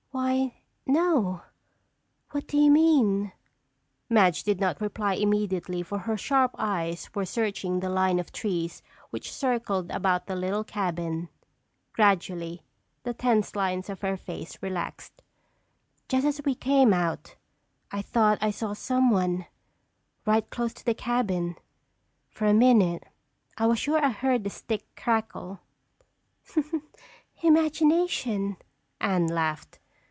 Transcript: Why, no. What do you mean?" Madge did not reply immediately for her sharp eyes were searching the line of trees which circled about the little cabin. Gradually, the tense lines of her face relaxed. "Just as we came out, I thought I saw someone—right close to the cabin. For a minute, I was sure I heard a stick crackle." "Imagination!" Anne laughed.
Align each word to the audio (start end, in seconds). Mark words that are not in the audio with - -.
Why, 0.13 0.55
no. 0.85 1.43
What 2.31 2.45
do 2.45 2.57
you 2.57 2.69
mean?" 2.69 3.31
Madge 4.09 4.43
did 4.43 4.59
not 4.59 4.81
reply 4.81 5.13
immediately 5.13 5.83
for 5.83 5.99
her 5.99 6.17
sharp 6.17 6.53
eyes 6.57 7.09
were 7.15 7.25
searching 7.25 7.79
the 7.79 7.87
line 7.89 8.19
of 8.19 8.33
trees 8.33 8.83
which 9.11 9.31
circled 9.31 9.89
about 9.89 10.27
the 10.27 10.35
little 10.35 10.65
cabin. 10.65 11.29
Gradually, 11.93 12.61
the 13.03 13.13
tense 13.13 13.55
lines 13.55 13.89
of 13.89 14.01
her 14.01 14.17
face 14.17 14.57
relaxed. 14.59 15.23
"Just 16.09 16.25
as 16.27 16.41
we 16.43 16.55
came 16.55 16.91
out, 16.93 17.37
I 17.89 18.01
thought 18.01 18.37
I 18.41 18.51
saw 18.51 18.73
someone—right 18.73 20.49
close 20.49 20.73
to 20.73 20.85
the 20.85 20.93
cabin. 20.93 21.55
For 22.29 22.47
a 22.47 22.53
minute, 22.53 23.05
I 23.57 23.65
was 23.65 23.79
sure 23.79 24.03
I 24.03 24.09
heard 24.09 24.45
a 24.45 24.49
stick 24.49 24.83
crackle." 24.97 25.61
"Imagination!" 27.41 28.57
Anne 28.99 29.27
laughed. 29.27 29.77